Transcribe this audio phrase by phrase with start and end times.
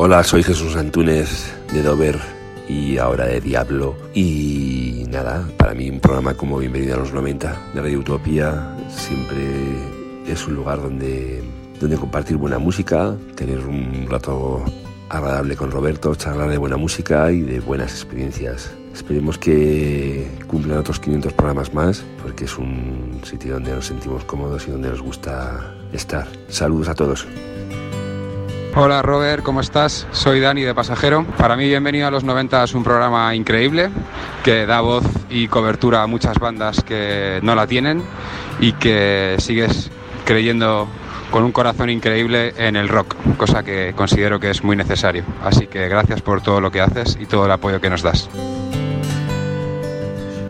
[0.00, 2.20] Hola, soy Jesús Antúnez de Dover
[2.68, 3.96] y ahora de Diablo.
[4.14, 9.44] Y nada, para mí un programa como Bienvenido a los 90 de Radio Utopía siempre
[10.24, 11.42] es un lugar donde,
[11.80, 14.62] donde compartir buena música, tener un rato
[15.08, 18.70] agradable con Roberto, charlar de buena música y de buenas experiencias.
[18.94, 24.68] Esperemos que cumplan otros 500 programas más, porque es un sitio donde nos sentimos cómodos
[24.68, 26.28] y donde nos gusta estar.
[26.46, 27.26] Saludos a todos.
[28.80, 30.06] Hola Robert, ¿cómo estás?
[30.12, 31.26] Soy Dani de Pasajero.
[31.36, 33.90] Para mí Bienvenido a los 90 es un programa increíble
[34.44, 38.04] que da voz y cobertura a muchas bandas que no la tienen
[38.60, 39.90] y que sigues
[40.24, 40.86] creyendo
[41.32, 45.24] con un corazón increíble en el rock, cosa que considero que es muy necesario.
[45.42, 48.30] Así que gracias por todo lo que haces y todo el apoyo que nos das.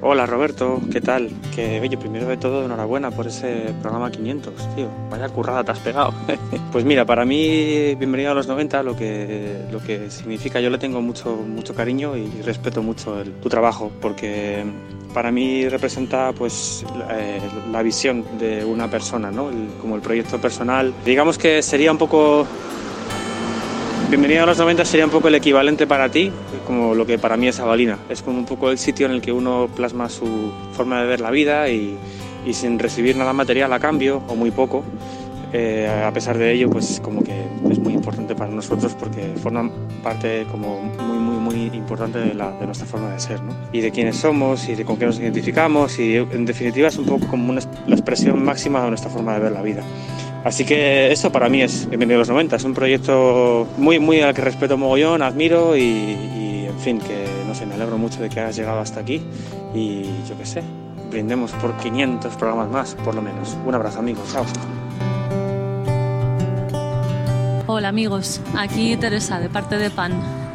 [0.01, 1.29] Hola Roberto, ¿qué tal?
[1.57, 4.89] Que oye, primero de todo, enhorabuena por ese programa 500, tío.
[5.11, 6.14] Vaya currada te has pegado.
[6.72, 10.78] pues mira, para mí, bienvenido a los 90, lo que, lo que significa, yo le
[10.78, 14.64] tengo mucho, mucho cariño y respeto mucho tu trabajo, porque
[15.12, 17.41] para mí representa pues eh,
[17.72, 19.50] la visión de una persona, ¿no?
[19.81, 20.94] como el proyecto personal.
[21.05, 22.47] Digamos que sería un poco
[24.09, 26.33] Bienvenido a los 90 sería un poco el equivalente para ti,
[26.67, 27.98] como lo que para mí es Avalina.
[28.09, 31.20] Es como un poco el sitio en el que uno plasma su forma de ver
[31.20, 31.98] la vida y,
[32.50, 34.83] sin recibir nada material a cambio, o muy poco.
[35.53, 37.34] Eh, a pesar de ello, pues como que
[37.70, 39.70] es muy importante para nosotros porque forma
[40.03, 43.55] parte como muy, muy, muy importante de, la, de nuestra forma de ser, ¿no?
[43.72, 47.05] Y de quiénes somos y de con qué nos identificamos y en definitiva es un
[47.05, 49.83] poco como una, la expresión máxima de nuestra forma de ver la vida.
[50.44, 54.20] Así que esto para mí es Bienvenido a los 90, es un proyecto muy, muy
[54.20, 58.28] al que respeto mogollón, admiro y, en fin, que no sé, me alegro mucho de
[58.28, 59.20] que hayas llegado hasta aquí
[59.75, 60.62] y yo qué sé,
[61.11, 63.56] brindemos por 500 programas más, por lo menos.
[63.66, 64.44] Un abrazo amigos, chao.
[67.66, 70.47] Hola amigos, aquí Teresa de parte de PAN.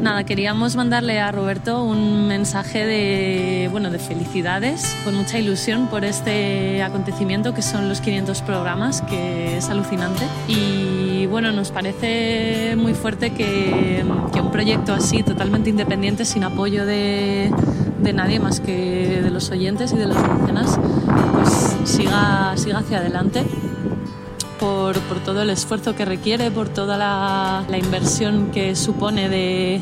[0.00, 6.04] Nada, queríamos mandarle a Roberto un mensaje de, bueno, de felicidades, con mucha ilusión por
[6.04, 10.24] este acontecimiento que son los 500 programas, que es alucinante.
[10.48, 14.04] Y bueno, nos parece muy fuerte que,
[14.34, 17.50] que un proyecto así, totalmente independiente, sin apoyo de,
[18.02, 20.78] de nadie más que de los oyentes y de los mecenas,
[21.32, 23.46] pues siga, siga hacia adelante
[24.58, 29.80] por, por, todo el esfuerzo que requiere, por toda la, la inversión que supone de,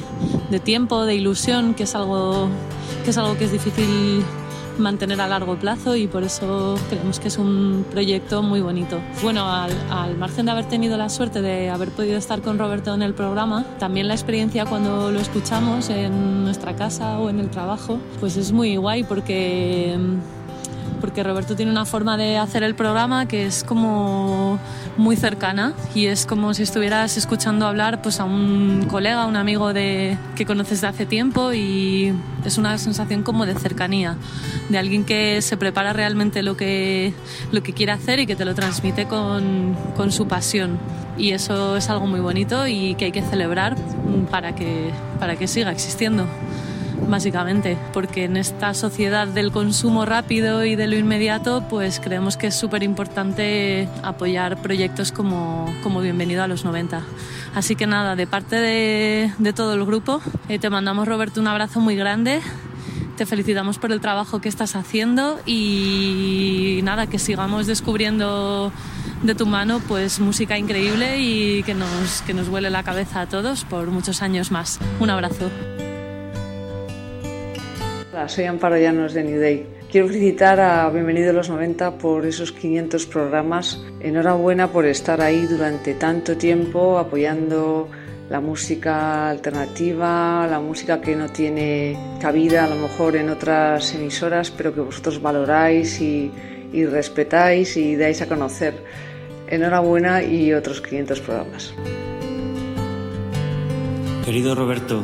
[0.51, 2.49] de, tiempo, de ilusión, que es, algo,
[3.05, 4.25] que es algo que es difícil
[4.79, 9.01] mantener a largo plazo y por eso creemos que es un proyecto muy bonito.
[9.23, 12.95] Bueno, al, al, margen de haber tenido la suerte de haber podido estar con Roberto
[12.95, 17.51] en el programa, también la experiencia cuando lo escuchamos en nuestra casa o en el
[17.51, 19.97] trabajo, pues es muy guay porque
[21.05, 24.59] porque Roberto tiene una forma de hacer el programa que es como
[24.97, 29.75] muy cercana y es como si estuvieras escuchando hablar pues a un colega, un amigo
[29.75, 32.15] de, que conoces de hace tiempo y
[32.47, 34.17] es una sensación como de cercanía,
[34.71, 37.13] de alguien que se prepara realmente lo que,
[37.53, 40.79] lo que quiere hacer y que te lo transmite con, con su pasión.
[41.19, 43.77] Y eso es algo muy bonito y que hay que celebrar
[44.31, 44.91] para que,
[45.21, 46.27] para que siga existiendo
[47.09, 52.49] básicamente, porque en esta sociedad del consumo rápido y de lo inmediato, pues creemos que
[52.49, 57.03] es súper importante apoyar proyectos como, como Bienvenido a los 90.
[57.55, 61.81] Así que nada, de parte de, todo el grupo, eh, te mandamos Roberto un abrazo
[61.81, 62.41] muy grande.
[63.17, 68.73] Te felicitamos por el trabajo que estás haciendo y nada, que sigamos descubriendo
[69.23, 73.27] de tu mano pues música increíble y que nos, que nos huele la cabeza a
[73.27, 74.81] todos por muchos años más.
[74.99, 75.51] Un abrazo.
[78.15, 79.67] Hola, soy Amparo Llanos de New Day.
[79.91, 83.85] Quiero felicitar a Bienvenido a los 90 por esos 500 programas.
[83.99, 87.89] Enhorabuena por estar ahí durante tanto tiempo apoyando
[88.31, 94.49] la música alternativa, la música que no tiene cabida a lo mejor en otras emisoras,
[94.53, 96.31] pero que vosotros valoráis y,
[96.73, 98.75] y respetáis y dais a conocer.
[99.49, 101.75] Enhorabuena y otros 500 programas.
[104.25, 105.03] Querido Roberto,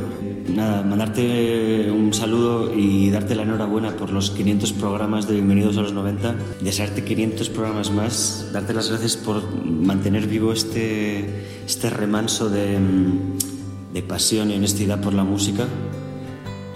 [0.60, 5.80] nada, mandarte un saludo y darte la enhorabuena por los 500 programas de Bienvenidos a
[5.80, 12.50] los 90, desearte 500 programas más, darte las gracias por mantener vivo este, este remanso
[12.50, 12.78] de,
[13.94, 15.66] de pasión y honestidad por la música.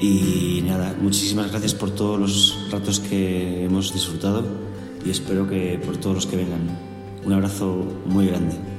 [0.01, 4.45] Y nada, muchísimas gracias por todos los ratos que hemos disfrutado
[5.05, 6.61] y espero que por todos los que vengan.
[7.25, 8.74] Un abrazo muy grande.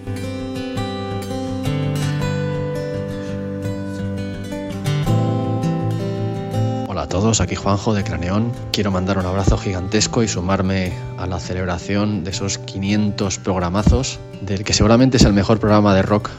[7.06, 8.52] A todos, aquí Juanjo de Craneón.
[8.72, 14.64] Quiero mandar un abrazo gigantesco y sumarme a la celebración de esos 500 programazos, del
[14.64, 16.32] que seguramente es el mejor programa de rock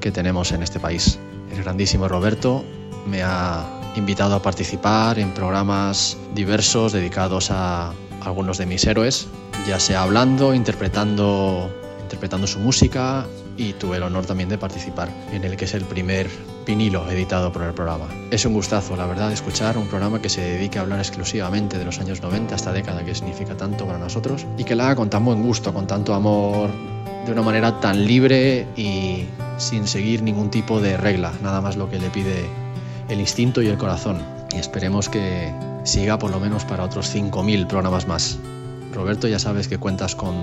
[0.00, 1.18] que tenemos en este país.
[1.50, 2.64] El grandísimo Roberto
[3.04, 3.64] me ha
[3.96, 9.26] invitado a participar en programas diversos dedicados a algunos de mis héroes,
[9.66, 11.68] ya sea hablando, interpretando,
[12.04, 13.26] interpretando su música
[13.56, 16.28] y tuve el honor también de participar en el que es el primer
[16.66, 18.06] vinilo editado por el programa.
[18.30, 21.84] Es un gustazo, la verdad, escuchar un programa que se dedique a hablar exclusivamente de
[21.84, 25.10] los años 90, esta década que significa tanto para nosotros, y que la haga con
[25.10, 26.70] tan buen gusto, con tanto amor,
[27.24, 29.26] de una manera tan libre y
[29.58, 32.46] sin seguir ningún tipo de regla, nada más lo que le pide
[33.08, 34.22] el instinto y el corazón.
[34.52, 35.52] Y esperemos que
[35.84, 38.38] siga por lo menos para otros 5.000 programas más.
[38.92, 40.36] Roberto, ya sabes que cuentas con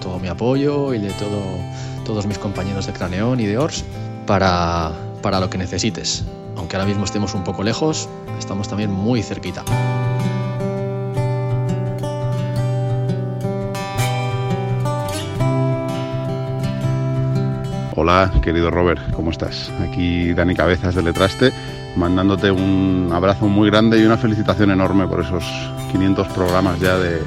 [0.00, 1.42] todo mi apoyo y de todo,
[2.04, 3.84] todos mis compañeros de Craneón y de Ors
[4.26, 6.24] para, para lo que necesites.
[6.56, 8.08] Aunque ahora mismo estemos un poco lejos,
[8.38, 9.64] estamos también muy cerquita.
[17.94, 19.70] Hola, querido Robert, ¿cómo estás?
[19.80, 21.52] Aquí Dani Cabezas de Letraste,
[21.94, 25.44] mandándote un abrazo muy grande y una felicitación enorme por esos
[25.92, 27.20] 500 programas ya de,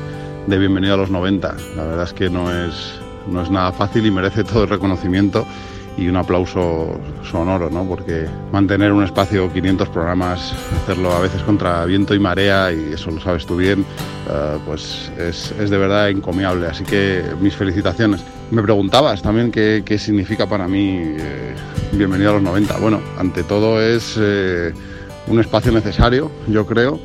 [0.47, 1.55] de Bienvenido a los 90.
[1.77, 5.45] La verdad es que no es, no es nada fácil y merece todo el reconocimiento
[5.97, 7.85] y un aplauso sonoro, ¿no?
[7.85, 13.11] Porque mantener un espacio, 500 programas, hacerlo a veces contra viento y marea, y eso
[13.11, 16.67] lo sabes tú bien, uh, pues es, es, de verdad encomiable.
[16.67, 18.25] Así que mis felicitaciones.
[18.51, 21.55] Me preguntabas también qué, qué significa para mí eh,
[21.97, 22.77] Bienvenido a los 90.
[22.79, 24.73] Bueno, ante todo es eh,
[25.27, 26.99] un espacio necesario, yo creo,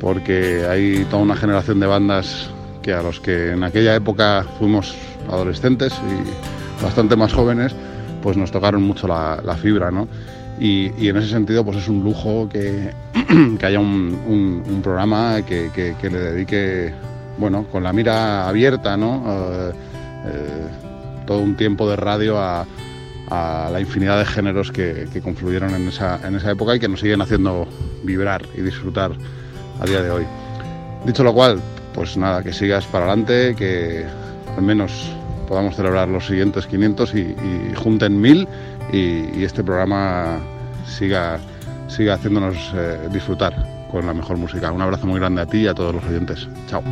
[0.00, 2.50] porque hay toda una generación de bandas
[2.82, 4.96] que a los que en aquella época fuimos
[5.30, 7.74] adolescentes y bastante más jóvenes,
[8.22, 10.08] pues nos tocaron mucho la, fibra, ¿no?
[10.58, 12.90] Y, en ese sentido, pues es un lujo que,
[13.58, 16.94] que haya un, programa que, que, que, le dedique,
[17.38, 19.16] bueno, con la mira abierta, ¿no?
[19.18, 19.72] Uh,
[20.26, 22.66] eh, todo un tiempo de radio a,
[23.30, 27.00] a la infinidad de géneros que, confluyeron en esa, en esa época y que nos
[27.00, 27.66] siguen haciendo
[28.02, 29.12] vibrar y disfrutar
[29.80, 30.24] a día de hoy.
[31.04, 31.60] Dicho lo cual,
[31.94, 34.04] pues nada, que sigas para adelante, que
[34.56, 35.10] al menos
[35.48, 37.34] podamos celebrar los siguientes 500 y,
[37.76, 38.48] junten mil
[38.92, 40.38] y, y, este programa
[40.86, 41.38] siga,
[41.88, 44.72] siga haciéndonos eh, disfrutar con la mejor música.
[44.72, 46.48] Un abrazo muy grande a ti y a todos los oyentes.
[46.68, 46.82] Chao.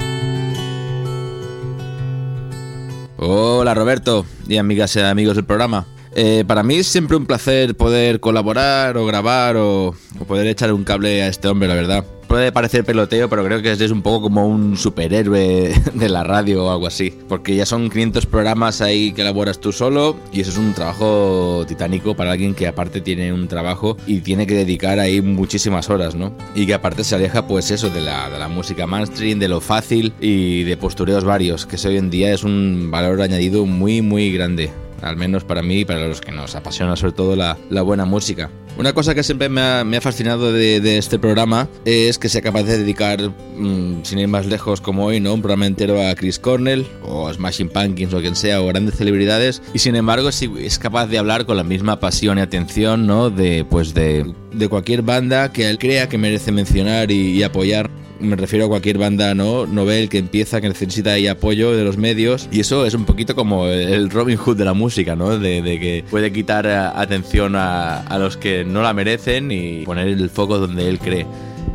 [3.19, 5.87] Hola Roberto y amigas y amigos del programa.
[6.15, 9.95] Eh, para mí es siempre un placer poder colaborar o grabar o,
[10.27, 12.05] poder echar un cable a este hombre, la verdad.
[12.33, 16.65] Puede parecer peloteo, pero creo que es un poco como un superhéroe de la radio
[16.65, 17.13] o algo así.
[17.29, 21.67] Porque ya son 500 programas ahí que elaboras tú solo y eso es un trabajo
[21.69, 26.15] titánico para alguien que aparte tiene un trabajo y tiene que dedicar ahí muchísimas horas,
[26.15, 26.33] ¿no?
[26.55, 30.63] Y que aparte se aleja pues eso de la, música mainstream, de lo fácil y
[30.63, 34.71] de postureos varios, que hoy en día es un valor añadido muy muy grande
[35.03, 38.49] al menos para mí y para los que nos apasiona sobre todo la buena música.
[38.79, 42.79] Una cosa que siempre me ha, fascinado de, este programa es que sea capaz de
[42.79, 43.21] dedicar,
[43.57, 45.35] mmm, sin ir más lejos como hoy, ¿no?
[45.35, 49.63] un programa entero a Chris Cornell o Smashing Pumpkins o quien sea, o grandes celebridades,
[49.75, 53.31] y sin embargo es, es capaz de hablar con la misma pasión y atención ¿no?
[53.31, 54.33] de, pues de,
[54.69, 57.91] cualquier banda que él crea que merece mencionar y apoyar
[58.23, 61.97] me refiero a cualquier banda no novel que empieza que necesita ahí apoyo de los
[61.97, 62.49] medios.
[62.51, 65.81] Y eso es un poquito como el Robin Hood de la música no de, de
[65.81, 70.59] que puede quitar atención a, a, los que no la merecen y poner el foco
[70.59, 71.27] donde él cree.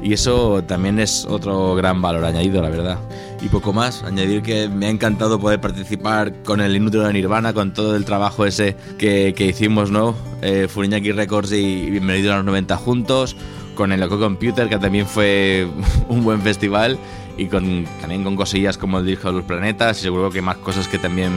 [0.01, 2.99] Y eso también es otro gran valor añadido la verdad.
[3.41, 7.53] Y poco más añadir que me ha encantado poder participar con el inútil de Nirvana
[7.53, 12.37] con todo el trabajo ese que, que hicimos no eh, Furiñaki Records y Bienvenido a
[12.37, 13.35] los 90 juntos
[13.77, 15.67] con el Loco Computer, que también fue
[16.09, 16.97] un buen festival,
[17.37, 20.57] y con, también con cosillas como el disco de los planetas, y seguro que más
[20.57, 21.31] cosas que también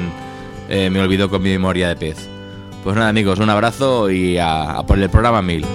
[0.68, 2.28] eh, me olvido con mi memoria de pez.
[2.82, 5.66] Pues nada, amigos, un abrazo y a, a por el programa 1000.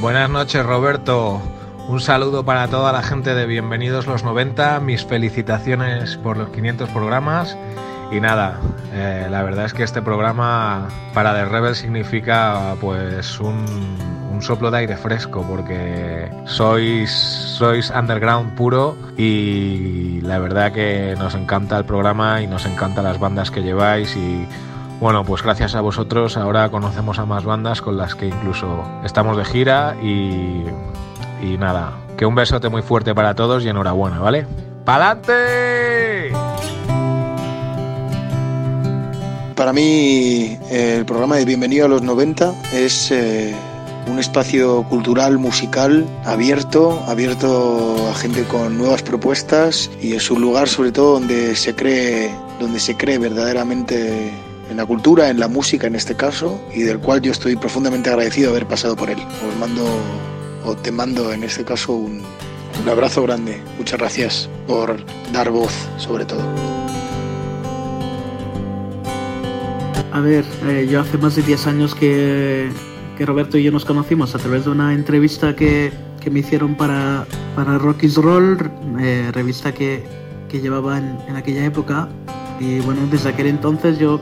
[0.00, 1.42] Buenas noches, Roberto.
[1.88, 4.80] Un saludo para toda la gente de Bienvenidos los 90.
[4.80, 7.56] Mis felicitaciones por los 500 programas.
[8.10, 8.58] Y nada,
[8.92, 13.64] eh, la verdad es que este programa para The Rebel significa pues un,
[14.40, 21.78] soplo de aire fresco porque sois, sois underground puro y la verdad que nos encanta
[21.78, 24.46] el programa y nos encantan las bandas que lleváis y
[25.00, 29.38] bueno, pues gracias a vosotros ahora conocemos a más bandas con las que incluso estamos
[29.38, 30.64] de gira y,
[31.40, 34.46] y nada, que un besote muy fuerte para todos y enhorabuena, ¿vale?
[34.84, 36.43] ¡Pa'lante!
[39.56, 43.54] Para mí el programa de Bienvenido a los 90 es eh,
[44.08, 50.68] un espacio cultural, musical, abierto, abierto a gente con nuevas propuestas y es un lugar
[50.68, 54.32] sobre todo donde se cree donde se cree verdaderamente
[54.70, 58.10] en la cultura, en la música en este caso, y del cual yo estoy profundamente
[58.10, 59.18] agradecido de haber pasado por él.
[59.48, 59.84] Os mando,
[60.64, 62.22] o te mando en este caso un,
[62.82, 63.60] un abrazo grande.
[63.78, 66.83] Muchas gracias por dar voz, sobre todo.
[70.14, 72.70] A ver, eh, yo hace más de 10 años que,
[73.18, 76.76] que, Roberto y yo nos conocimos a través de una entrevista que, que me hicieron
[76.76, 78.56] para, para Rocky's Roll,
[79.00, 80.04] eh, revista que,
[80.48, 82.08] que llevaba en, en, aquella época.
[82.60, 84.20] Y bueno, desde aquel entonces yo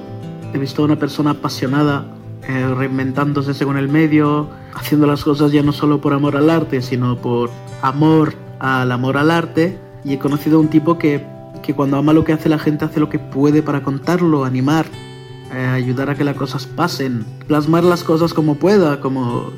[0.55, 2.07] he visto a una persona apasionada,
[2.49, 6.81] eh, reinventándose según el medio, haciendo las cosas ya no solo por amor al arte,
[6.81, 7.51] sino por
[7.83, 9.79] amor al amor al arte.
[10.05, 11.23] Y he conocido a un tipo que,
[11.63, 14.87] que cuando ama lo que hace la gente hace lo que puede para contarlo, animar,
[15.53, 19.51] ayudar a que las cosas pasen, plasmar las cosas como pueda, como,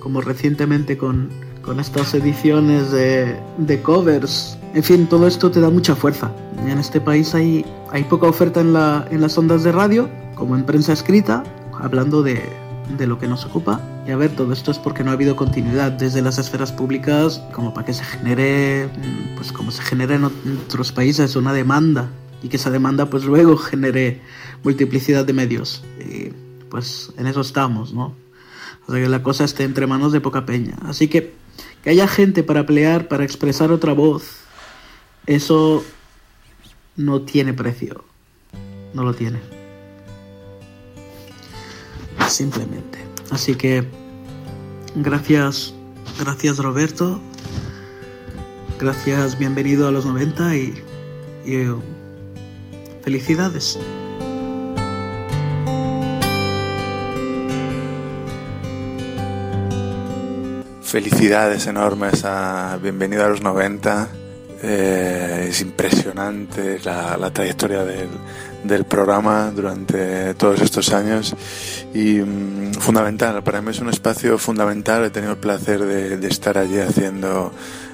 [0.00, 1.30] como recientemente con,
[1.62, 4.58] con estas ediciones de, de, covers.
[4.74, 6.30] En fin, todo esto te da mucha fuerza.
[6.66, 10.54] En este país hay, hay poca oferta en, la, en las ondas de radio, como
[10.56, 11.42] en prensa escrita,
[11.80, 12.42] hablando de,
[12.98, 13.80] de lo que nos ocupa.
[14.06, 17.42] Y a ver, todo esto es porque no ha habido continuidad desde las esferas públicas,
[17.52, 18.88] como para que se genere,
[19.36, 22.08] pues como se genera en otros países, una demanda
[22.42, 24.20] y que esa demanda pues luego genere
[24.64, 25.82] multiplicidad de medios.
[26.00, 26.30] Y
[26.70, 28.14] pues en eso estamos, ¿no?
[28.86, 30.76] O sea que la cosa esté entre manos de poca peña.
[30.82, 31.34] Así que
[31.82, 34.38] que haya gente para pelear, para expresar otra voz,
[35.26, 35.84] eso
[36.96, 38.04] no tiene precio.
[38.94, 39.38] No lo tiene.
[42.28, 42.98] Simplemente.
[43.30, 43.84] Así que
[44.96, 45.74] gracias,
[46.18, 47.20] gracias Roberto.
[48.78, 50.82] Gracias, bienvenido a los 90 y,
[51.44, 51.64] y
[53.02, 53.78] Felicidades.
[60.88, 64.08] Felicidades enormes a Bienvenido a los 90.
[64.62, 71.36] Eh, es impresionante la, trayectoria del, programa durante todos estos años
[71.92, 76.28] y um, fundamental, para mí es un espacio fundamental, he tenido el placer de, de
[76.28, 77.52] estar allí haciendo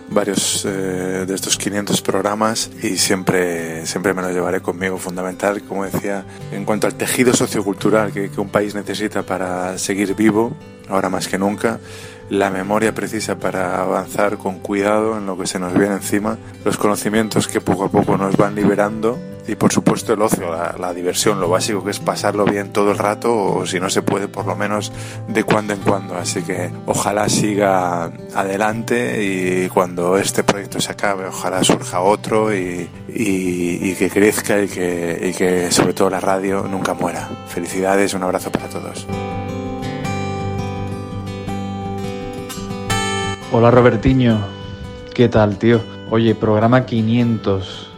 [0.09, 4.99] varios eh, de estos 500 programas y siempre, siempre me lo llevaré conmigo.
[4.99, 10.15] Fundamental, como decía, en cuanto al tejido sociocultural que, que un país necesita para seguir
[10.15, 10.57] vivo,
[10.89, 11.81] ahora más que nunca,
[12.31, 16.77] la memoria precisa para avanzar con cuidado en lo que se nos viene encima, los
[16.77, 21.41] conocimientos que poco a poco nos van liberando y por supuesto el ocio, la, diversión,
[21.41, 24.47] lo básico que es pasarlo bien todo el rato o si no se puede por
[24.47, 24.93] lo menos
[25.29, 26.17] de cuando en cuando.
[26.17, 32.89] Así que ojalá siga adelante y cuando este proyecto se acabe ojalá surja otro y,
[33.09, 37.29] y, y que crezca y que, y que sobre todo la radio nunca muera.
[37.49, 39.07] Felicidades, un abrazo para todos.
[43.57, 44.39] Hola Robertiño,
[45.15, 45.81] ¿qué tal tío?
[46.11, 47.89] Oye, programa 500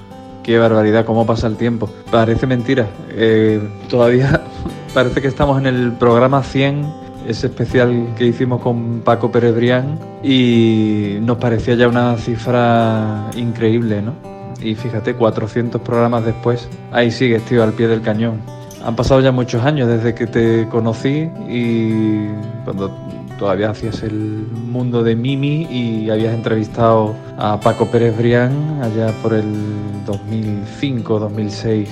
[0.44, 1.88] qué barbaridad, cómo pasa el tiempo.
[2.10, 2.86] Parece mentira.
[3.08, 4.42] Eh, todavía
[4.94, 6.84] parece que estamos en el programa 100,
[7.26, 14.12] ese especial que hicimos con Paco Perebrián, y nos parecía ya una cifra increíble, ¿no?
[14.60, 18.42] Y fíjate, 400 programas después, ahí sigues, tío, al pie del cañón.
[18.84, 22.26] Han pasado ya muchos años desde que te conocí y
[22.66, 22.94] cuando
[23.38, 29.34] todavía hacías el mundo de Mimi y habías entrevistado a Paco Pérez Brián allá por
[29.34, 29.44] el
[30.06, 31.86] 2005-2006.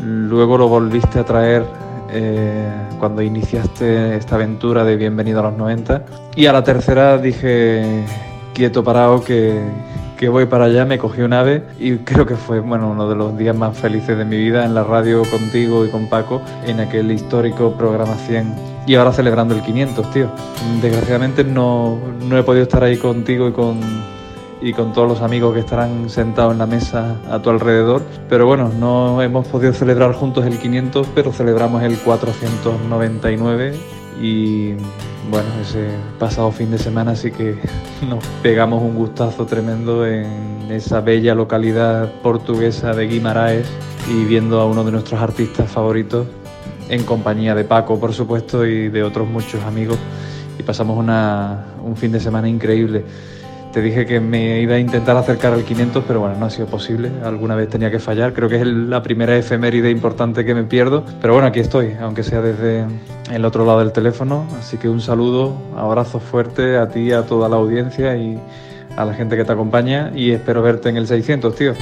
[0.00, 1.64] Luego lo volviste a traer
[2.10, 2.68] eh,
[2.98, 6.04] cuando iniciaste esta aventura de Bienvenido a los 90.
[6.36, 8.04] Y a la tercera dije,
[8.52, 9.60] quieto parado, que,
[10.22, 13.16] que voy para allá, me cogí un ave y creo que fue bueno, uno de
[13.16, 16.78] los días más felices de mi vida en la radio contigo y con Paco en
[16.78, 18.54] aquel histórico programa 100
[18.86, 20.30] y ahora celebrando el 500, tío.
[20.80, 23.80] Desgraciadamente no, no he podido estar ahí contigo y con,
[24.60, 28.02] y con todos los amigos que estarán sentados en la mesa a tu alrededor.
[28.28, 34.72] Pero bueno, no hemos podido celebrar juntos el 500, pero celebramos el 499 y
[35.30, 35.88] bueno, ese
[36.18, 37.56] pasado fin de semana sí que
[38.08, 43.66] nos pegamos un gustazo tremendo en esa bella localidad portuguesa de Guimaraes
[44.08, 46.26] y viendo a uno de nuestros artistas favoritos
[46.88, 49.98] en compañía de Paco, por supuesto, y de otros muchos amigos.
[50.58, 53.04] Y pasamos una, un fin de semana increíble.
[53.72, 56.66] Te dije que me iba a intentar acercar al 500, pero bueno, no ha sido
[56.66, 57.10] posible.
[57.24, 58.34] Alguna vez tenía que fallar.
[58.34, 61.04] Creo que es la primera efeméride importante que me pierdo.
[61.22, 62.84] Pero bueno, aquí estoy, aunque sea desde
[63.32, 64.46] el otro lado del teléfono.
[64.58, 68.38] Así que un saludo, abrazo fuerte a ti, a toda la audiencia y
[68.94, 70.12] a la gente que te acompaña.
[70.14, 71.72] Y espero verte en el 600, tío.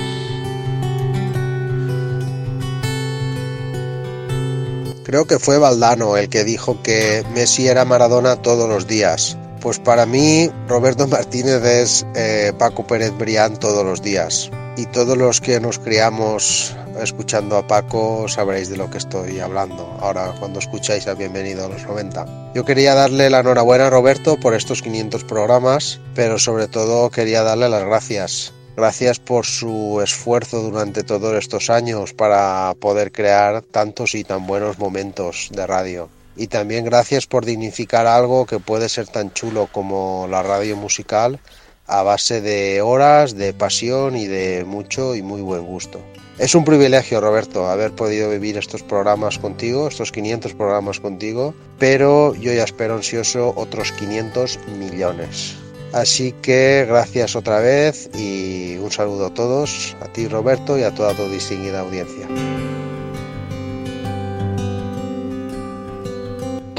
[5.02, 9.39] Creo que fue Valdano el que dijo que Messi era Maradona todos los días.
[9.60, 14.50] Pues para mí, Roberto Martínez es eh, Paco Pérez Brián todos los días.
[14.78, 19.84] Y todos los que nos criamos escuchando a Paco sabréis de lo que estoy hablando.
[20.00, 22.52] Ahora cuando escucháis a Bienvenido a los 90.
[22.54, 27.42] Yo quería darle la enhorabuena a Roberto por estos 500 programas, pero sobre todo quería
[27.42, 28.54] darle las gracias.
[28.76, 34.78] Gracias por su esfuerzo durante todos estos años para poder crear tantos y tan buenos
[34.78, 36.08] momentos de radio.
[36.40, 41.38] Y también gracias por dignificar algo que puede ser tan chulo como la radio musical
[41.86, 46.00] a base de horas, de pasión y de mucho y muy buen gusto.
[46.38, 52.34] Es un privilegio, Roberto, haber podido vivir estos programas contigo, estos 500 programas contigo, pero
[52.34, 55.56] yo ya espero ansioso otros 500 millones.
[55.92, 60.94] Así que gracias otra vez y un saludo a todos, a ti Roberto y a
[60.94, 62.26] toda tu distinguida audiencia.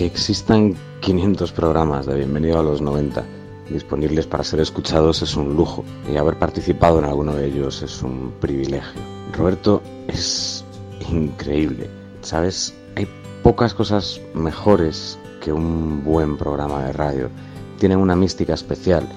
[0.02, 3.24] Que existan 500 programas de Bienvenido a los 90
[3.70, 8.02] disponibles para ser escuchados es un lujo y haber participado en alguno de ellos es
[8.02, 9.00] un privilegio.
[9.32, 10.66] Roberto es
[11.08, 11.88] increíble,
[12.22, 12.74] ¿sabes?
[12.96, 13.08] Hay
[13.44, 17.30] pocas cosas mejores que un buen programa de radio.
[17.78, 19.08] Tienen una mística especial,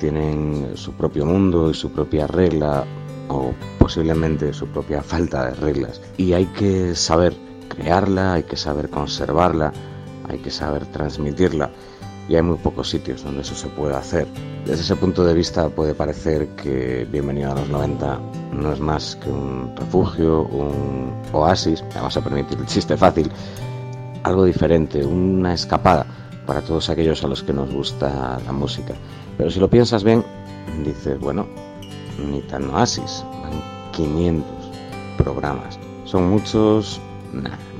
[0.00, 2.86] tienen su propio mundo y su propia regla
[3.28, 6.00] o posiblemente su propia falta de reglas.
[6.16, 7.36] Y hay que saber
[7.68, 9.74] crearla, hay que saber conservarla,
[10.28, 11.70] hay que saber transmitirla
[12.28, 14.26] y hay muy pocos sitios donde eso se puede hacer.
[14.64, 18.20] Desde ese punto de vista puede parecer que Bienvenido a los 90
[18.52, 23.30] no es más que un refugio, un oasis, vamos a permitir el chiste fácil,
[24.22, 26.06] algo diferente, una escapada
[26.46, 28.94] para todos aquellos a los que nos gusta la música.
[29.36, 30.24] Pero si lo piensas bien,
[30.84, 31.46] dices, bueno,
[32.30, 33.52] ni tan oasis, van
[33.92, 34.44] 500
[35.18, 35.78] programas.
[36.04, 37.00] Son muchos,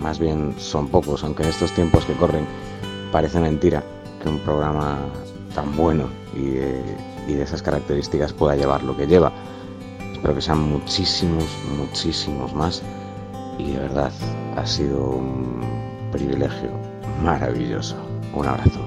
[0.01, 2.47] más bien son pocos, aunque en estos tiempos que corren
[3.11, 3.83] parece mentira
[4.23, 4.99] que un programa
[5.55, 9.33] tan bueno y de, esas características pueda llevar lo que lleva.
[10.13, 11.45] Espero que sean muchísimos,
[11.77, 12.83] muchísimos más
[13.59, 14.13] y de verdad
[14.57, 15.61] ha sido un
[16.13, 16.71] privilegio
[17.23, 17.97] maravilloso.
[18.35, 18.81] Un abrazo.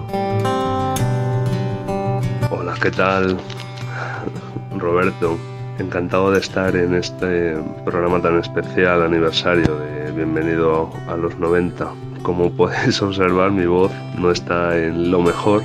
[2.52, 3.38] Hola, ¿qué tal?
[4.78, 5.38] Roberto,
[5.80, 11.92] encantado de estar en este programa tan especial, aniversario de Bienvenido a los 90
[12.26, 15.62] como podéis observar, mi voz no está en lo mejor.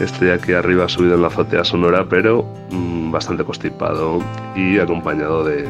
[0.00, 4.18] Estoy aquí arriba subido en la azotea sonora, pero mm, bastante constipado
[4.54, 5.66] y acompañado de,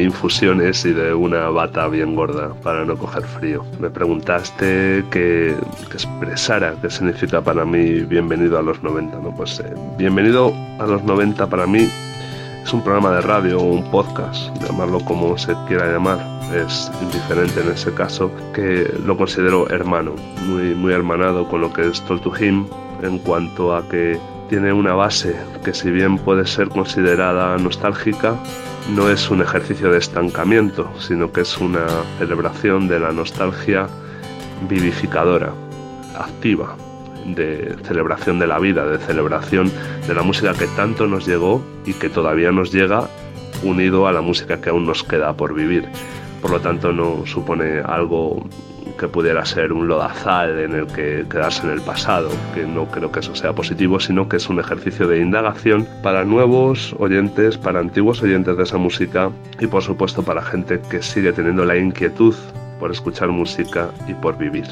[0.00, 3.64] infusiones y de una bata bien gorda para no coger frío.
[3.80, 5.56] Me preguntaste que,
[5.92, 9.18] expresara qué significa para mí bienvenido a los 90.
[9.18, 9.34] ¿no?
[9.34, 11.88] Pues eh, bienvenido a los 90 para mí
[12.64, 16.18] es un programa de radio o un podcast, llamarlo como se quiera llamar,
[16.54, 20.14] es indiferente en ese caso, que lo considero hermano,
[20.46, 22.66] muy, muy hermanado con lo que es Talk to Him
[23.02, 28.36] en cuanto a que tiene una base que si bien puede ser considerada nostálgica,
[28.94, 31.86] no es un ejercicio de estancamiento, sino que es una
[32.18, 33.88] celebración de la nostalgia
[34.68, 35.52] vivificadora,
[36.18, 36.76] activa,
[37.26, 39.70] de celebración de la vida, de celebración
[40.06, 43.08] de la música que tanto nos llegó y que todavía nos llega
[43.62, 45.88] unido a la música que aún nos queda por vivir.
[46.40, 48.44] Por lo tanto, no supone algo
[48.98, 53.10] que pudiera ser un lodazal en el que quedarse en el pasado, que no creo
[53.10, 57.80] que eso sea positivo, sino que es un ejercicio de indagación para nuevos oyentes, para
[57.80, 59.30] antiguos oyentes de esa música
[59.60, 62.34] y por supuesto para gente que sigue teniendo la inquietud
[62.78, 64.66] por escuchar música y por vivir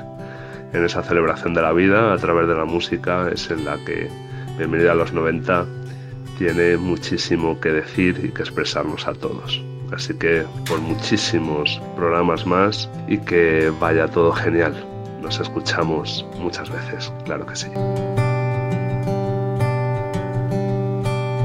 [0.73, 4.09] en esa celebración de la vida a través de la música es en la que
[4.57, 5.65] Bienvenida a los 90
[6.37, 9.63] tiene muchísimo que decir y que expresarnos a todos.
[9.91, 14.75] Así que por muchísimos programas más y que vaya todo genial.
[15.23, 17.69] Nos escuchamos muchas veces, claro que sí.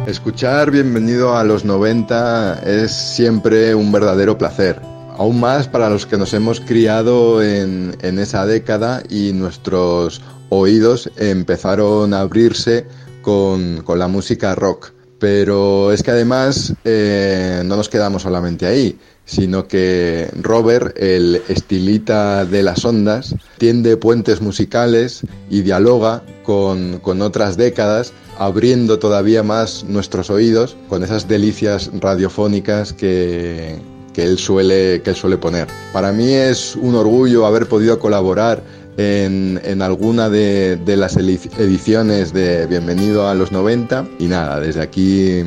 [0.07, 6.17] Escuchar Bienvenido a los 90 es siempre un verdadero placer aún más para los que
[6.17, 12.85] nos hemos criado en, esa década y nuestros oídos empezaron a abrirse
[13.21, 14.91] con, la música rock.
[15.19, 22.45] Pero es que además eh, no nos quedamos solamente ahí, sino que Robert, el estilita
[22.45, 29.85] de las ondas, tiende puentes musicales y dialoga con, con otras décadas, abriendo todavía más
[29.85, 33.79] nuestros oídos con esas delicias radiofónicas que,
[34.15, 35.67] que él suele, que él suele poner.
[35.91, 38.63] Para mí es un orgullo haber podido colaborar
[38.95, 44.81] en, en, alguna de, de, las ediciones de Bienvenido a los 90 y nada, desde
[44.81, 45.43] aquí,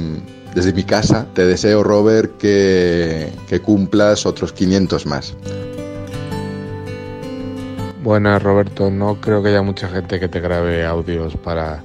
[0.54, 5.34] desde mi casa, te deseo Robert que, que cumplas otros 500 más.
[8.02, 11.82] Buenas Roberto, no creo que haya mucha gente que te grabe audios para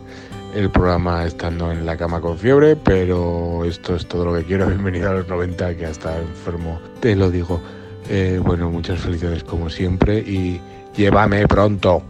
[0.54, 4.68] el programa estando en la cama con fiebre, pero esto es todo lo que quiero.
[4.70, 7.62] Bienvenido a los 90, que hasta enfermo, te lo digo.
[8.10, 10.60] Eh, bueno, muchas felicidades como siempre y
[10.96, 12.04] llévame pronto.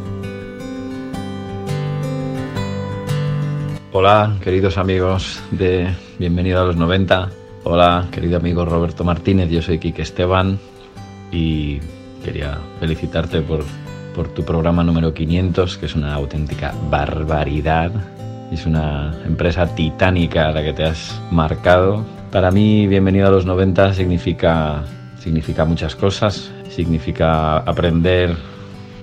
[3.91, 7.29] Hola, queridos amigos de Bienvenido a los 90.
[7.63, 10.59] Hola, querido amigo Roberto Martínez, yo soy Quique Esteban
[11.31, 11.79] y
[12.25, 13.63] quería felicitarte por,
[14.15, 18.12] por tu programa número 500, que es una auténtica barbaridad.
[18.53, 22.05] Es una empresa titánica la que te has marcado.
[22.31, 24.83] Para mí, Bienvenido a los 90 significa,
[25.17, 26.51] significa muchas cosas.
[26.69, 28.37] Significa aprender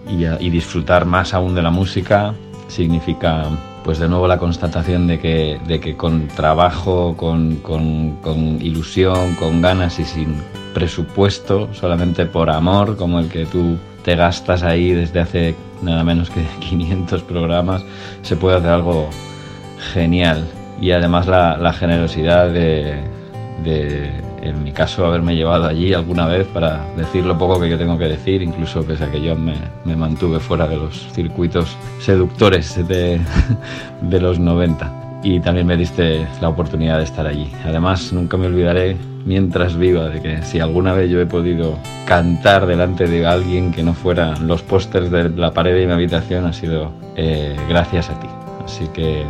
[0.08, 2.32] y, disfrutar más aún de la música.
[2.68, 3.46] Significa
[3.82, 9.34] pues de nuevo la constatación de que, de que con trabajo, con, con, con, ilusión,
[9.34, 10.36] con ganas y sin
[10.74, 16.30] presupuesto, solamente por amor, como el que tú te gastas ahí desde hace nada menos
[16.30, 17.84] que 500 programas,
[18.22, 19.10] se puede hacer algo
[19.92, 20.44] genial.
[20.80, 23.00] Y además la, generosidad de,
[24.42, 27.98] en mi caso, haberme llevado allí alguna vez para decir lo poco que yo tengo
[27.98, 32.76] que decir, incluso pese a que yo me, me mantuve fuera de los circuitos seductores
[32.88, 33.20] de,
[34.00, 35.00] de los 90.
[35.22, 37.52] Y también me diste la oportunidad de estar allí.
[37.66, 42.66] Además, nunca me olvidaré, mientras viva, de que si alguna vez yo he podido cantar
[42.66, 46.54] delante de alguien que no fuera los pósters de la pared de mi habitación, ha
[46.54, 48.28] sido eh, gracias a ti.
[48.64, 49.24] Así que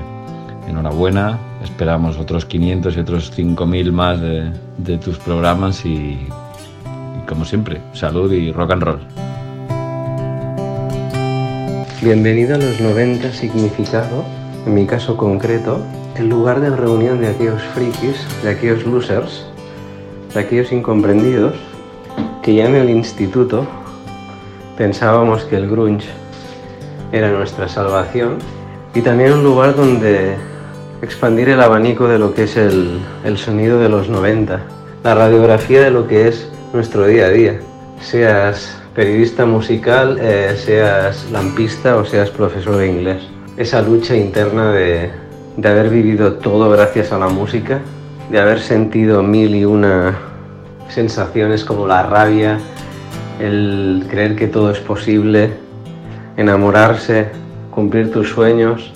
[0.67, 7.81] enhorabuena, esperamos otros 500 y otros 5.000 más de, tus programas y, y, como siempre,
[7.93, 9.01] salud y rock and roll.
[12.03, 14.25] Bienvenido a los 90 significado,
[14.67, 15.81] en mi caso concreto,
[16.17, 19.47] el lugar de reunión de aquellos frikis, de aquellos losers,
[20.35, 21.55] de aquellos incomprendidos,
[22.43, 23.67] que ya en el instituto
[24.77, 26.09] pensábamos que el grunge
[27.13, 28.39] era nuestra salvación
[28.95, 30.37] y también un lugar donde
[31.03, 34.61] expandir el abanico de lo que es el, el, sonido de los 90,
[35.03, 37.61] la radiografía de lo que es nuestro día a día.
[38.01, 43.23] Seas periodista musical, eh, seas lampista o seas profesor de inglés.
[43.57, 45.11] Esa lucha interna de,
[45.57, 47.81] de haber vivido todo gracias a la música,
[48.31, 50.19] de haber sentido mil y una
[50.91, 52.59] sensaciones como la rabia,
[53.39, 55.53] el creer que todo es posible,
[56.37, 57.29] enamorarse,
[57.71, 58.93] cumplir tus sueños,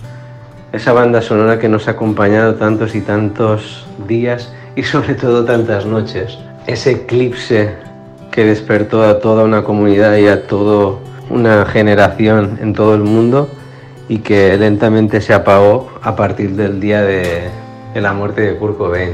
[0.74, 5.86] esa banda sonora que nos ha acompañado tantos y tantos días y sobre todo tantas
[5.86, 6.36] noches.
[6.66, 7.74] Ese eclipse
[8.32, 10.96] que despertó a toda una comunidad y a toda
[11.30, 13.48] una generación en todo el mundo
[14.08, 17.50] y que lentamente se apagó a partir del día de,
[17.94, 19.12] la muerte de Kurt Cobain.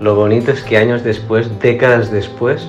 [0.00, 2.66] Lo bonito es que años después, décadas después,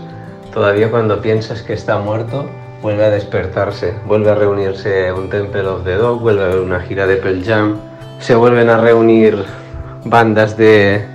[0.54, 2.50] todavía cuando piensas que está muerto,
[2.82, 6.82] vuelve a despertarse, vuelve a reunirse un Temple of the Dog, vuelve a haber una
[6.82, 7.78] gira de Pearl Jam,
[8.20, 9.44] se vuelven a reunir
[10.06, 11.06] bandas de,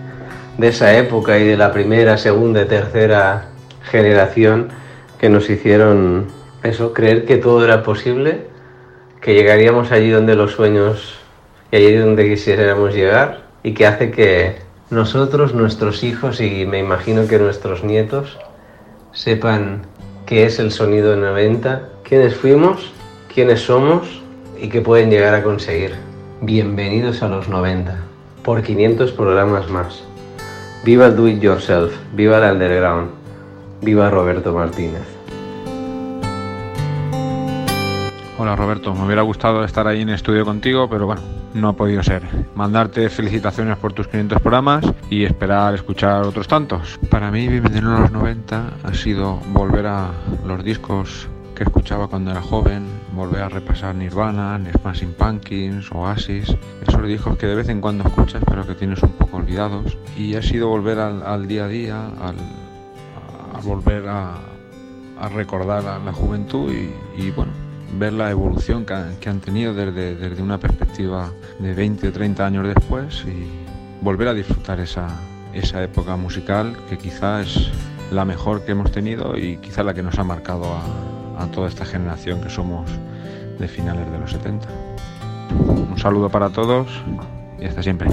[0.58, 3.46] de esa época y de la primera, segunda y tercera
[3.90, 4.68] generación
[5.18, 6.26] que nos hicieron
[6.62, 8.46] eso, creer que todo era posible,
[9.20, 11.18] que llegaríamos allí donde los sueños
[11.70, 14.56] y allí donde quisiéramos llegar y que hace que
[14.90, 18.38] nosotros, nuestros hijos y me imagino que nuestros nietos
[19.12, 19.82] sepan
[20.26, 22.92] qué es el sonido 90, quiénes fuimos,
[23.32, 24.22] quiénes somos
[24.60, 26.11] y qué pueden llegar a conseguir.
[26.44, 27.98] Bienvenidos a los 90,
[28.42, 30.02] por 500 programas más.
[30.84, 33.10] Viva el Do It Yourself, viva el Underground,
[33.80, 35.04] viva Roberto Martínez.
[38.36, 41.22] Hola Roberto, me hubiera gustado estar ahí en estudio contigo, pero bueno,
[41.54, 42.22] no ha podido ser.
[42.56, 46.98] Mandarte felicitaciones por tus 500 programas y esperar escuchar otros tantos.
[47.08, 50.10] Para mí, bienvenido a los 90 ha sido volver a
[50.44, 57.06] los discos que escuchaba cuando era joven, volver a repasar Nirvana, Smashing Pumpkins, Oasis, esos
[57.06, 59.96] discos que de vez en cuando escuchas pero que tienes un poco olvidados.
[60.16, 62.36] Y ha sido volver al, al día a día, al,
[63.54, 64.36] a volver a,
[65.18, 67.52] a recordar a la juventud y, y bueno,
[67.98, 72.46] ver la evolución que, que han tenido desde, desde, una perspectiva de 20 o 30
[72.46, 73.46] años después y
[74.02, 75.08] volver a disfrutar esa,
[75.52, 77.70] esa época musical que quizá es
[78.10, 81.11] la mejor que hemos tenido y quizá la que nos ha marcado a,
[81.42, 82.90] a toda esta generación que somos
[83.58, 84.68] de finales de los 70.
[85.66, 86.88] Un saludo para todos
[87.60, 88.08] y hasta siempre.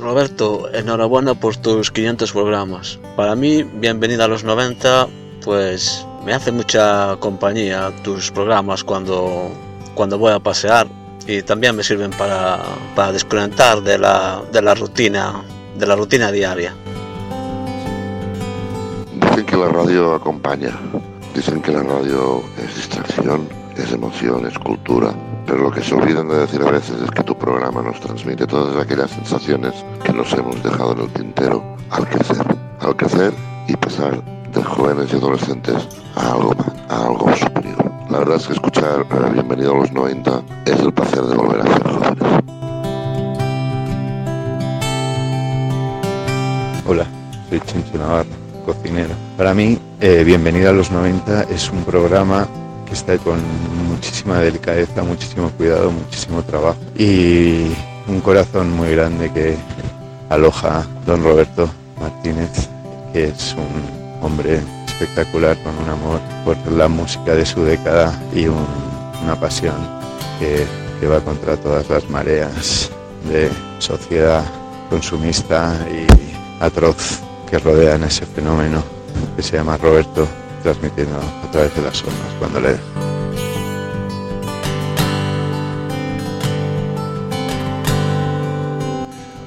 [0.00, 2.98] Roberto, enhorabuena por tus 500 programas.
[3.16, 5.08] Para mí, bienvenida a los 90,
[5.42, 9.50] pues me hace mucha compañía tus programas cuando,
[9.94, 10.86] cuando voy a pasear
[11.26, 12.60] y también me sirven para,
[12.94, 15.42] para desconectar de la, de la rutina
[15.78, 16.74] de la rutina diaria.
[19.12, 20.78] Dicen que la radio acompaña,
[21.34, 25.12] dicen que la radio es distracción, es emoción, es cultura.
[25.46, 28.46] pero lo que se olvidan de decir a veces es que tu programa nos transmite
[28.46, 32.46] todas aquellas sensaciones que nos hemos dejado en el tintero al crecer,
[32.80, 33.34] al crecer
[33.68, 37.92] y pasar de jóvenes y adolescentes a algo más, a algo superior.
[38.08, 41.64] La verdad es que escuchar Bienvenido a los 90 es el placer de volver a
[41.64, 42.44] ser jóvenes.
[46.86, 47.06] Hola,
[47.48, 48.28] soy Chincho Navarro,
[48.64, 49.14] cocinero.
[49.36, 52.46] Para mí, eh, Bienvenido a los 90 es un programa
[52.86, 53.40] que está con
[53.88, 57.72] muchísima delicadeza, muchísimo cuidado, muchísimo trabajo y
[58.06, 59.56] un corazón muy grande que
[60.28, 61.68] aloja don Roberto
[62.00, 62.68] Martínez,
[63.12, 68.46] que es un hombre espectacular con un amor por la música de su década y
[68.46, 68.66] un-
[69.22, 69.74] una pasión
[70.38, 70.66] que,
[71.00, 72.90] que va contra todas las mareas
[73.30, 74.44] de sociedad
[74.90, 76.06] consumista y
[76.62, 78.82] atroz que rodean ese fenómeno
[79.36, 80.26] que se llama Roberto
[80.62, 82.76] transmitiendo a través de las ondas cuando le.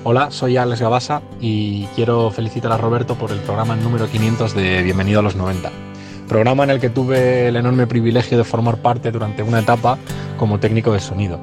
[0.03, 4.81] Hola, soy Alex Gabasa y quiero felicitar a Roberto por el programa número 500 de
[4.83, 5.69] Bienvenido a los 90.
[6.29, 9.97] Programa en el que tuve el enorme privilegio de formar parte durante una etapa
[10.37, 11.39] como técnico de sonido.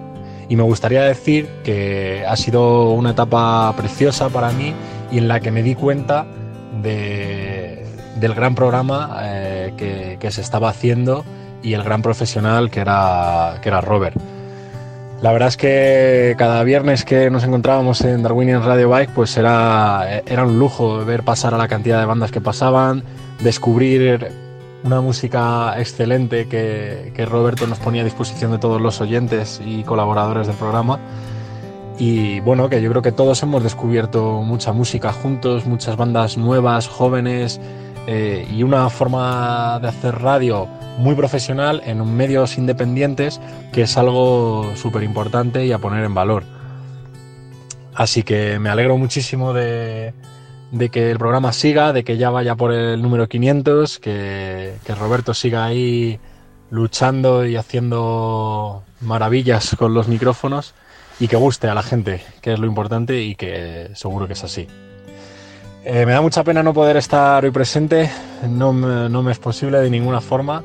[0.48, 4.72] Y me gustaría decir que ha sido una etapa preciosa para mí
[5.12, 6.26] y en la que me di cuenta
[6.82, 7.83] de-
[8.16, 11.24] del gran programa eh, que, se estaba haciendo
[11.62, 14.16] y el gran profesional que era, que era Robert.
[15.22, 20.20] La verdad es que cada viernes que nos encontrábamos en Darwinian Radio Bike, pues era,
[20.27, 23.05] era un lujo ver pasar a la cantidad de bandas que pasaban,
[23.42, 24.33] descubrir
[24.83, 29.83] una música excelente que, que Roberto nos ponía a disposición de todos los oyentes y
[29.83, 30.98] colaboradores del programa.
[31.98, 36.88] Y bueno, que yo creo que todos hemos descubierto mucha música juntos, muchas bandas nuevas,
[36.88, 37.61] jóvenes
[38.06, 40.66] eh, y una forma de hacer radio
[40.98, 43.40] muy profesional en medios independientes,
[43.72, 46.44] que es algo súper importante y a poner en valor.
[47.94, 50.12] Así que me alegro muchísimo de,
[50.92, 55.32] que el programa siga, de que ya vaya por el número 500, que, que Roberto
[55.32, 56.18] siga ahí
[56.70, 60.74] luchando y haciendo maravillas con los micrófonos
[61.20, 64.44] y que guste a la gente, que es lo importante y que seguro que es
[64.44, 64.66] así.
[65.86, 68.10] Eh, me da mucha pena no poder estar hoy presente,
[68.48, 70.64] no me, no me es posible de ninguna forma,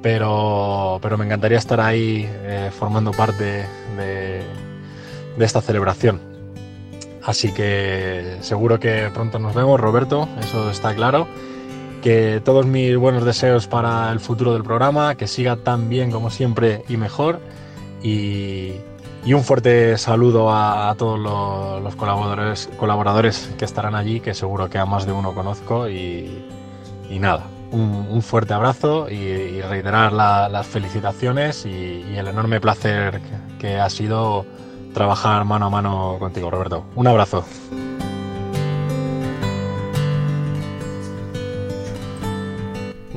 [0.00, 3.66] pero, pero me encantaría estar ahí eh, formando parte
[3.98, 4.42] de,
[5.36, 6.20] de esta celebración.
[7.22, 11.28] Así que seguro que pronto nos vemos, Roberto, eso está claro.
[12.02, 16.30] Que todos mis buenos deseos para el futuro del programa, que siga tan bien como
[16.30, 17.40] siempre y mejor.
[18.02, 18.76] Y,
[19.24, 24.32] y un fuerte saludo a, a todos los, los colaboradores, colaboradores que estarán allí, que
[24.34, 25.88] seguro que a más de uno conozco.
[25.88, 26.44] Y,
[27.10, 32.28] y nada, un, un fuerte abrazo y, y reiterar la- las felicitaciones y, y el
[32.28, 34.46] enorme placer que, que ha sido
[34.94, 36.84] trabajar mano a mano contigo, Roberto.
[36.94, 37.44] Un abrazo.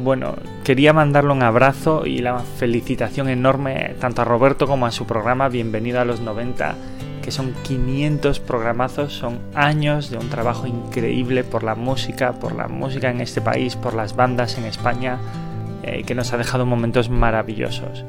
[0.04, 0.34] Bueno,
[0.64, 5.48] quería mandarle un abrazo y la felicitación enorme tanto a Roberto como a su programa
[5.48, 6.74] Bienvenido a los 90,
[7.22, 12.68] que son 500 programazos, son años de un trabajo increíble por la música, por la
[12.68, 15.20] música en este país, por las bandas en España,
[15.84, 18.04] eh, que nos ha dejado momentos maravillosos.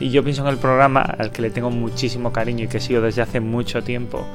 [0.00, 3.00] Y yo pienso en el programa al que le tengo muchísimo cariño y que sigo
[3.00, 4.26] desde hace mucho tiempo.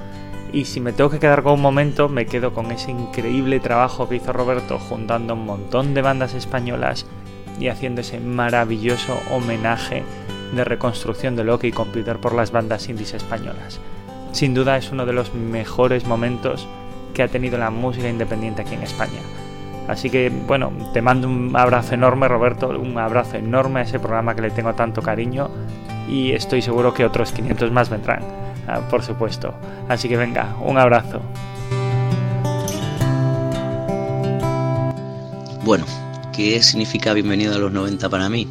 [0.54, 4.08] Y si me tengo que quedar con un momento, me quedo con ese increíble trabajo
[4.08, 7.08] que hizo Roberto juntando un montón de bandas españolas
[7.60, 10.04] y haciendo ese maravilloso homenaje
[10.56, 13.80] de reconstrucción de Loki y Computer por las bandas indies españolas.
[14.32, 16.68] Sin duda es uno de los mejores momentos
[17.16, 19.22] que ha tenido la música independiente aquí en España.
[19.88, 24.36] Así que bueno, te mando un abrazo enorme Roberto, un abrazo enorme a ese programa
[24.36, 25.50] que le tengo tanto cariño
[26.08, 28.24] y estoy seguro que otros 500 más vendrán,
[28.68, 29.54] ah, por supuesto.
[29.88, 31.22] Así que venga, un abrazo.
[35.64, 35.86] Bueno,
[36.36, 38.48] ¿qué significa bienvenido a los 90 para mí?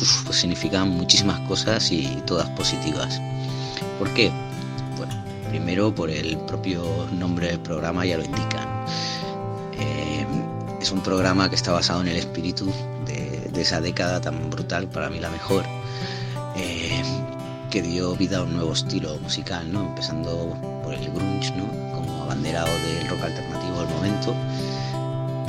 [0.00, 3.20] Uf, pues significan muchísimas cosas y todas positivas.
[3.98, 4.32] ¿Por qué?
[4.96, 5.12] Bueno,
[5.50, 8.64] primero por el propio nombre del programa ya lo indica.
[8.64, 8.84] ¿no?
[9.78, 10.26] Eh,
[10.80, 12.72] es un programa que está basado en el espíritu
[13.06, 15.64] de, esa década tan brutal, para mí la mejor,
[17.74, 19.80] que dio vida a un nuevo estilo musical, ¿no?
[19.80, 21.66] empezando por el grunge, ¿no?
[21.92, 24.36] como abanderado del rock alternativo del momento,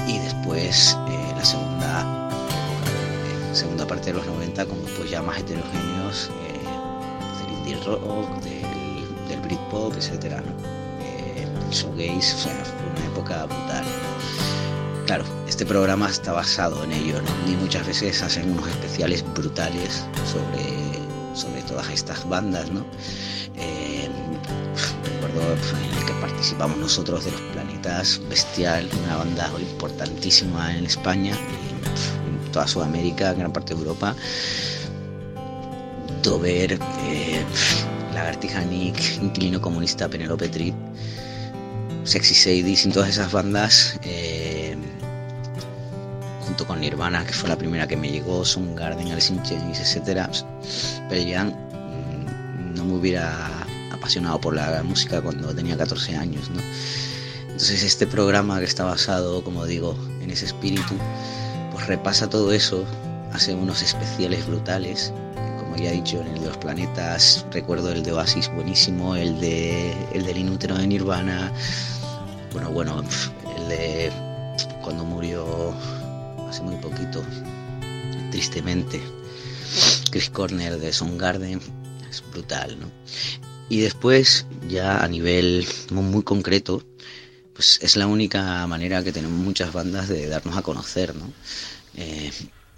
[0.07, 2.29] y después eh, la segunda
[3.51, 8.41] eh, segunda parte de los 90 con grupos ya más heterogéneos eh, del indie rock,
[8.41, 10.51] del, del Britpop, etcétera, ¿no?
[11.05, 13.85] Eh, el shoegaze, o sea, fue una época brutal.
[15.05, 17.51] Claro, este programa está basado en ello, ¿no?
[17.51, 21.04] Y muchas veces hacen unos especiales brutales sobre,
[21.35, 22.85] sobre todas estas bandas, ¿no?
[23.57, 24.09] Eh,
[25.03, 31.33] recuerdo en el que participamos nosotros de los Planetas Bestial, una banda importantísima en España
[31.33, 34.15] en toda Sudamérica, gran parte de Europa.
[36.23, 37.43] Dover, eh,
[38.13, 40.73] Lagartija Nick, Inquilino Comunista, Penelope Trip,
[42.03, 44.75] Sexy Sadie, sin todas esas bandas, eh,
[46.63, 48.43] con Nirvana, que fue la primera que me llegó,
[48.75, 50.29] Garden, Alice in Chains, etc.
[51.09, 56.61] Pero ya mm, no me hubiera apasionado por la música cuando tenía 14 años, ¿no?
[57.41, 60.95] Entonces este programa que está basado, como digo, en ese espíritu,
[61.71, 62.85] pues repasa todo eso,
[63.33, 65.11] hace unos especiales brutales
[65.77, 69.93] ya he dicho, en el de los planetas, recuerdo el de Oasis buenísimo, el de
[70.13, 71.51] el del inútero de Nirvana,
[72.53, 73.03] bueno, bueno,
[73.57, 74.11] el de
[74.81, 75.73] cuando murió
[76.55, 77.21] hace muy poquito,
[78.31, 79.01] tristemente,
[80.09, 81.59] Chris Corner de Garden
[82.09, 82.89] es brutal, ¿no?
[83.67, 86.81] Y después, ya a nivel muy concreto,
[87.53, 91.29] pues es la única manera que tenemos muchas bandas de darnos a conocer, ¿no?
[91.97, 92.31] Eh,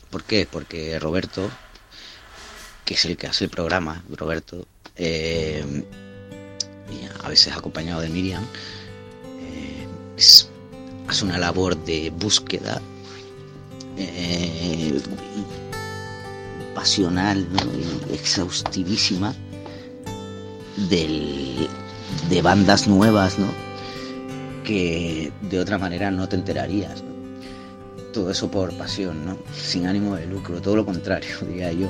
[0.10, 0.48] ¿Por qué?
[0.52, 1.48] Porque Roberto,
[2.84, 5.64] que es el que hace el programa, Roberto, eh,
[7.24, 8.44] a veces acompañado de Miriam,
[9.40, 9.88] eh,
[11.08, 12.82] hace una labor de búsqueda
[13.98, 15.02] eh,
[16.76, 17.48] pasional,
[18.14, 19.34] exhaustivísima
[20.78, 23.48] de bandas nuevas, ¿no?
[24.68, 27.04] que de otra manera no te enterarías.
[28.14, 29.38] Todo eso por pasión, ¿no?
[29.54, 31.90] sin ánimo de lucro, todo lo contrario, diría yo.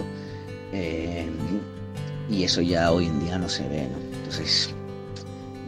[0.71, 1.27] Eh,
[2.29, 3.97] y eso ya hoy en día no se ve, ¿no?
[4.17, 4.69] Entonces,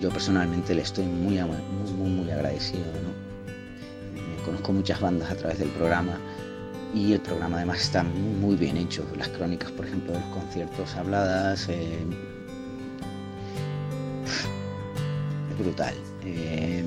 [0.02, 1.40] yo personalmente le estoy muy,
[1.98, 3.20] muy, muy agradecido, ¿no?
[4.46, 6.18] conozco muchas bandas a través del programa
[6.94, 9.06] y el programa además está muy, bien hecho.
[9.18, 11.68] Las crónicas, por ejemplo, de los conciertos habladas.
[11.70, 12.06] Eh,
[15.52, 15.94] es brutal.
[16.24, 16.84] Eh,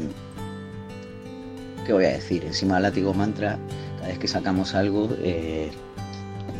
[1.87, 2.45] ¿Qué voy a decir?
[2.45, 3.59] Encima látigo mantra,
[3.97, 5.09] cada vez que sacamos algo,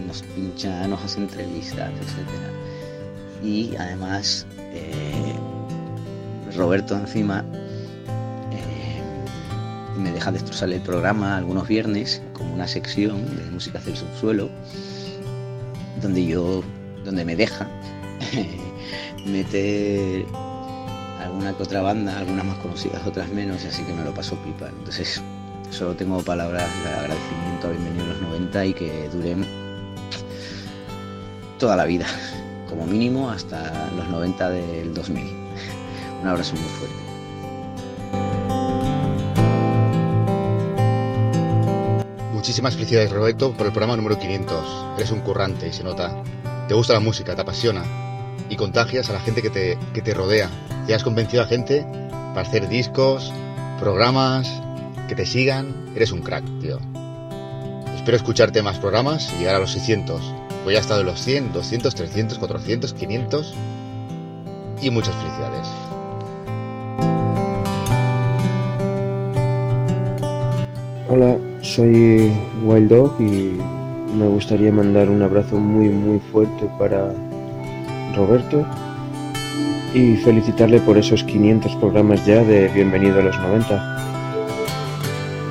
[0.07, 2.63] nos pincha, nos hace entrevistas, etc.
[3.43, 5.35] Y además, eh,
[6.57, 7.62] Roberto encima eh,
[9.99, 14.49] me deja destrozar el programa algunos viernes como una sección de música del subsuelo,
[16.01, 16.63] donde yo,
[17.05, 17.69] donde me deja
[19.27, 20.25] meter
[21.21, 24.69] alguna que otra banda, algunas más conocidas, otras menos, así que me lo paso pipa.
[24.69, 25.23] Entonces,
[25.71, 29.47] solo tengo palabras de agradecimiento a Bienvenido a los 90 y que duren
[31.59, 32.07] toda la vida,
[32.69, 35.25] como mínimo hasta los 90 del 2000.
[36.23, 37.12] Un abrazo muy fuerte.
[42.53, 44.99] Muchísimas felicidades Roberto por el programa número 500.
[44.99, 46.23] Eres un currante y se nota.
[46.69, 47.83] Te gusta la música, te apasiona
[48.51, 50.51] y contagias a la gente que te, que te rodea.
[50.87, 51.83] Ya has convencido a gente
[52.35, 53.33] para hacer discos,
[53.81, 54.53] programas,
[55.09, 55.93] que te sigan.
[55.97, 56.79] Eres un crack, tío.
[57.97, 60.21] Espero escucharte más programas y llegar a los 600.
[60.65, 63.55] Voy a estar de los 100, 200, 300, 400, 500
[64.83, 65.69] y muchas felicidades.
[71.09, 72.33] Hola, soy
[72.65, 73.57] Wild Dog y
[74.19, 77.15] me gustaría mandar un abrazo muy muy fuerte para
[78.17, 78.67] Roberto
[79.95, 83.99] y felicitarle por esos 500 programas ya de Bienvenido a los 90.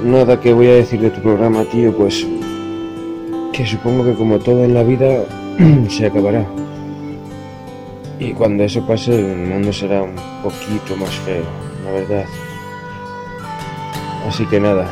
[0.04, 2.28] Nada que voy a decir de tu programa, tío, pues
[3.54, 5.24] que supongo que como todo en la vida
[5.89, 6.45] se acabará.
[8.19, 11.43] Y cuando eso pase el mundo será un poquito más feo,
[11.86, 12.26] la verdad.
[14.28, 14.91] Así que nada,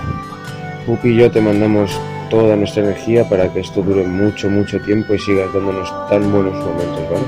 [0.85, 5.13] Pupi y yo te mandamos toda nuestra energía para que esto dure mucho, mucho tiempo
[5.13, 7.25] y sigas dándonos tan buenos momentos, ¿vale?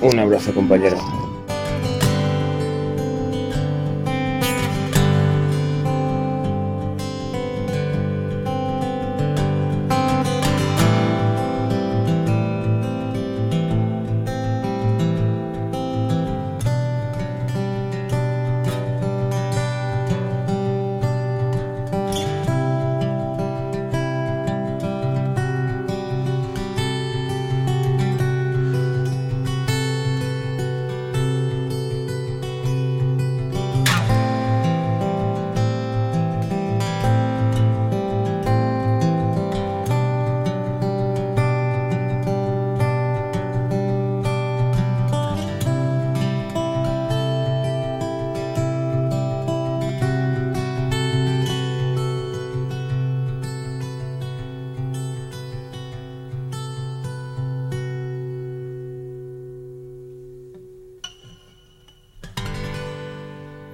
[0.00, 0.96] Un abrazo compañero.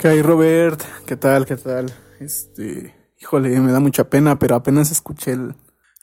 [0.01, 0.81] ¿Qué hay, Robert?
[1.05, 1.45] ¿Qué tal?
[1.45, 1.93] ¿Qué tal?
[2.21, 5.55] Este, híjole, me da mucha pena, pero apenas escuché el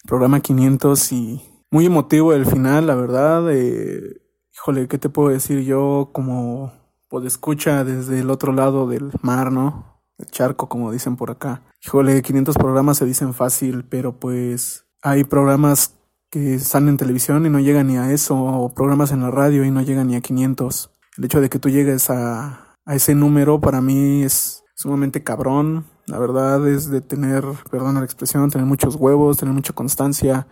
[0.06, 1.41] programa 500 y
[1.72, 3.52] muy emotivo el final, la verdad.
[3.52, 4.22] Eh,
[4.54, 6.72] híjole, ¿qué te puedo decir yo como
[7.08, 10.04] pues escucha desde el otro lado del mar, ¿no?
[10.20, 11.64] El charco, como dicen por acá.
[11.84, 15.95] Híjole, 500 programas se dicen fácil, pero pues hay programas
[16.30, 19.66] que están en televisión y no llegan ni a eso, o programas en la radio
[19.66, 20.91] y no llegan ni a 500.
[21.18, 25.86] El hecho de que tú llegues a, a ese número para mí es sumamente cabrón.
[26.08, 30.48] La verdad es de tener, perdón la expresión, tener muchos huevos, tener mucha constancia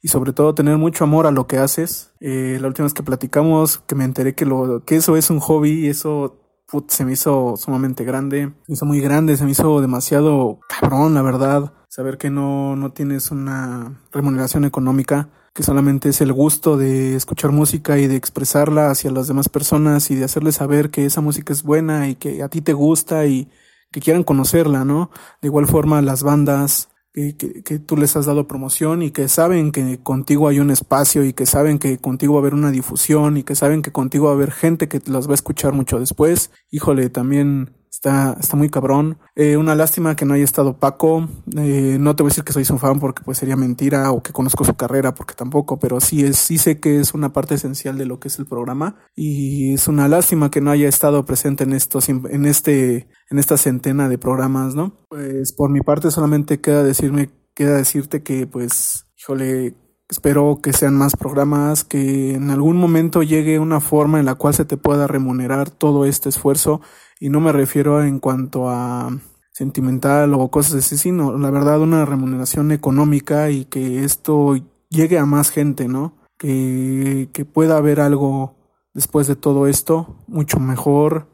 [0.00, 2.12] y sobre todo tener mucho amor a lo que haces.
[2.20, 5.40] Eh, la última vez que platicamos, que me enteré que lo, que eso es un
[5.40, 9.50] hobby, eso put, se me hizo sumamente grande, se me hizo muy grande, se me
[9.50, 11.72] hizo demasiado cabrón, la verdad.
[11.88, 17.52] Saber que no, no tienes una remuneración económica que solamente es el gusto de escuchar
[17.52, 21.52] música y de expresarla hacia las demás personas y de hacerles saber que esa música
[21.52, 23.48] es buena y que a ti te gusta y
[23.90, 25.10] que quieran conocerla, ¿no?
[25.42, 29.28] De igual forma las bandas, que, que, que, tú les has dado promoción y que
[29.28, 32.70] saben que contigo hay un espacio y que saben que contigo va a haber una
[32.70, 35.72] difusión y que saben que contigo va a haber gente que las va a escuchar
[35.72, 36.52] mucho después.
[36.70, 39.18] Híjole, también Está, está muy cabrón.
[39.34, 41.28] Eh, una lástima que no haya estado Paco.
[41.56, 44.22] Eh, no te voy a decir que soy su fan porque pues sería mentira o
[44.22, 47.56] que conozco su carrera porque tampoco, pero sí es, sí sé que es una parte
[47.56, 51.24] esencial de lo que es el programa y es una lástima que no haya estado
[51.24, 54.96] presente en estos, en este, en esta centena de programas, ¿no?
[55.08, 59.74] Pues por mi parte solamente queda decirme, queda decirte que pues, híjole,
[60.10, 64.54] Espero que sean más programas, que en algún momento llegue una forma en la cual
[64.54, 66.80] se te pueda remunerar todo este esfuerzo
[67.20, 69.10] y no me refiero en cuanto a
[69.52, 74.56] sentimental o cosas así, sino la verdad una remuneración económica y que esto
[74.88, 76.16] llegue a más gente, ¿no?
[76.38, 78.56] Que, que pueda haber algo
[78.94, 81.28] después de todo esto mucho mejor,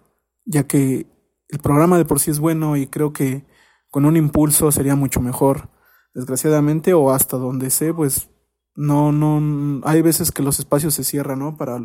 [0.45, 1.07] ya que
[1.49, 3.45] el programa de por sí es bueno y creo que
[3.91, 5.70] con un impulso sería mucho mejor.
[6.12, 8.28] Desgraciadamente o hasta donde sé, pues
[8.74, 11.57] no, no, hay veces que los espacios se cierran, ¿no?
[11.57, 11.78] Para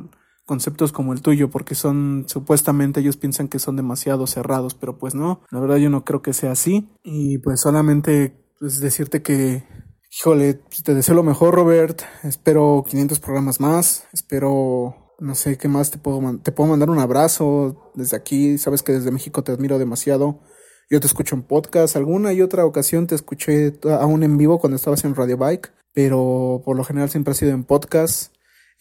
[0.51, 5.15] conceptos como el tuyo, porque son, supuestamente ellos piensan que son demasiado cerrados, pero pues
[5.15, 6.89] no, la verdad yo no creo que sea así.
[7.05, 9.63] Y pues solamente pues decirte que,
[10.11, 12.01] híjole, pues, te deseo lo mejor, Robert.
[12.23, 14.03] Espero 500 programas más.
[14.11, 18.57] Espero, no sé qué más te puedo, te puedo mandar un abrazo desde aquí.
[18.57, 20.41] Sabes que desde México te admiro demasiado.
[20.89, 21.95] Yo te escucho en podcast.
[21.95, 26.61] Alguna y otra ocasión te escuché aún en vivo cuando estabas en Radio Bike, pero
[26.65, 28.33] por lo general siempre ha sido en podcast.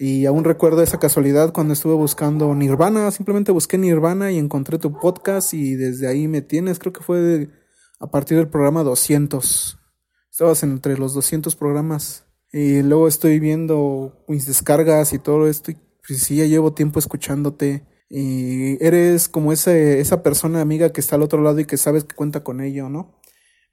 [0.03, 4.99] Y aún recuerdo esa casualidad cuando estuve buscando Nirvana, simplemente busqué Nirvana y encontré tu
[4.99, 7.51] podcast y desde ahí me tienes, creo que fue
[7.99, 9.79] a partir del programa 200.
[10.31, 12.25] Estabas entre los 200 programas.
[12.51, 15.71] Y luego estoy viendo mis descargas y todo esto.
[15.71, 15.77] Y
[16.09, 17.85] pues sí, ya llevo tiempo escuchándote.
[18.09, 22.05] Y eres como ese, esa persona amiga que está al otro lado y que sabes
[22.05, 23.21] que cuenta con ello, ¿no?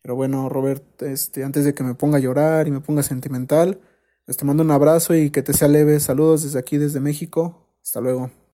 [0.01, 3.79] Pero bueno, Robert, este, antes de que me ponga a llorar y me ponga sentimental,
[4.27, 5.99] les te mando un abrazo y que te sea leve.
[5.99, 7.67] Saludos desde aquí, desde México.
[7.81, 8.29] Hasta luego.